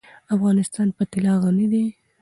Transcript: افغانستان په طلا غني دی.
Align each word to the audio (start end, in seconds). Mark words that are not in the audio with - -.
افغانستان 0.35 0.87
په 0.97 1.03
طلا 1.11 1.33
غني 1.43 1.67
دی. 1.73 1.85